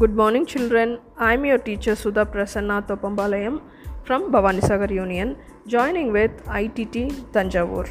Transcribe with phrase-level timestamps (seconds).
[0.00, 0.98] Good morning, children.
[1.18, 3.60] I'm your teacher Sudha Prasanna Topambalayam
[4.02, 5.36] from Bhavanisagar Union,
[5.66, 6.30] joining with
[6.60, 6.94] ITT
[7.34, 7.82] Thanjavur.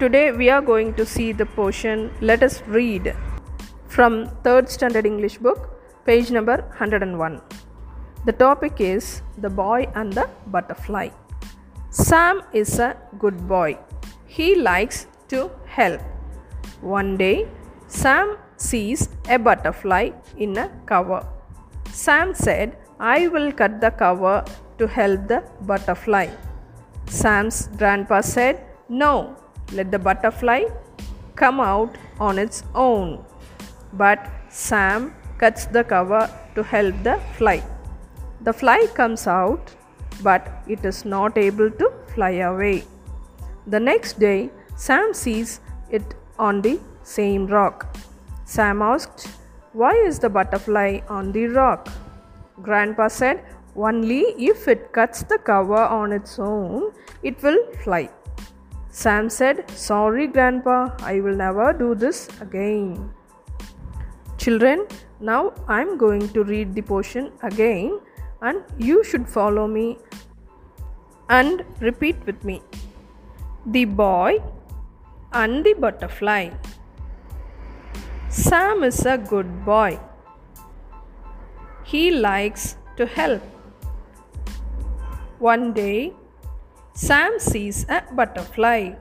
[0.00, 3.14] Today we are going to see the portion Let us read
[3.88, 5.68] from 3rd Standard English book,
[6.06, 7.42] page number 101.
[8.24, 11.10] The topic is The Boy and the Butterfly.
[11.90, 13.76] Sam is a good boy.
[14.26, 16.00] He likes to help.
[16.80, 17.48] One day,
[17.88, 21.26] Sam sees a butterfly in a cover.
[21.90, 24.44] Sam said, I will cut the cover
[24.76, 26.28] to help the butterfly.
[27.06, 29.36] Sam's grandpa said, No,
[29.72, 30.64] let the butterfly
[31.34, 33.24] come out on its own.
[33.94, 37.62] But Sam cuts the cover to help the fly.
[38.42, 39.74] The fly comes out,
[40.22, 42.84] but it is not able to fly away.
[43.66, 46.78] The next day, Sam sees it on the
[47.16, 47.96] same rock.
[48.44, 49.28] Sam asked,
[49.72, 51.88] Why is the butterfly on the rock?
[52.62, 53.44] Grandpa said,
[53.76, 58.08] Only if it cuts the cover on its own, it will fly.
[58.90, 63.10] Sam said, Sorry, Grandpa, I will never do this again.
[64.38, 64.86] Children,
[65.20, 68.00] now I am going to read the portion again
[68.40, 69.98] and you should follow me
[71.28, 72.62] and repeat with me.
[73.66, 74.38] The boy
[75.32, 76.50] and the butterfly.
[78.38, 79.98] Sam is a good boy.
[81.84, 83.42] He likes to help.
[85.40, 86.12] One day,
[86.94, 88.92] Sam sees a butterfly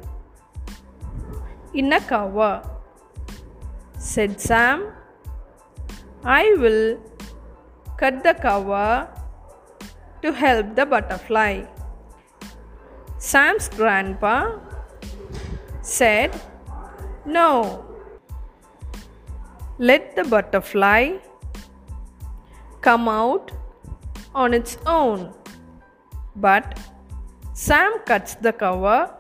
[1.72, 2.68] in a cover.
[4.00, 4.92] Said Sam,
[6.24, 6.98] I will
[7.96, 9.08] cut the cover
[10.24, 11.66] to help the butterfly.
[13.20, 14.58] Sam's grandpa
[15.84, 16.42] said,
[17.24, 17.87] No,
[19.80, 21.18] let the butterfly
[22.82, 23.52] come out
[24.34, 25.34] on its own.
[26.36, 26.80] But
[27.54, 29.14] Sam cuts the cover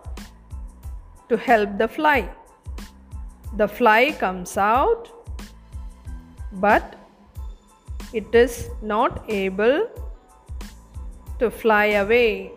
[1.29, 2.29] to help the fly.
[3.55, 5.09] The fly comes out,
[6.53, 6.95] but
[8.13, 9.89] it is not able
[11.39, 12.51] to fly away.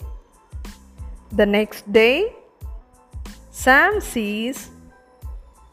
[1.33, 2.35] The next day,
[3.51, 4.71] Sam sees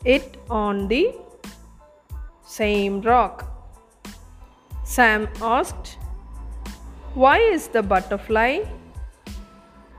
[0.04, 1.16] it on the
[2.58, 3.44] same rock.
[4.84, 5.98] Sam asked,
[7.14, 8.52] Why is the butterfly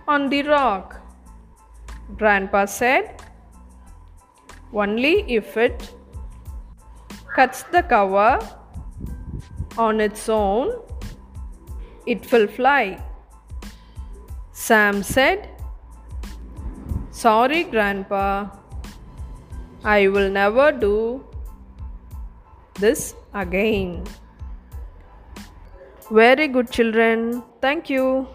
[0.07, 1.01] on the rock?
[2.17, 3.23] Grandpa said,
[4.73, 5.95] Only if it
[7.37, 8.39] cuts the cover
[9.77, 10.73] on its own,
[12.07, 12.85] it will fly.
[14.53, 15.49] Sam said,
[17.11, 18.49] Sorry, Grandpa,
[19.85, 21.28] I will never do
[22.79, 24.05] this again.
[26.11, 27.43] Very good, children.
[27.61, 28.27] Thank you.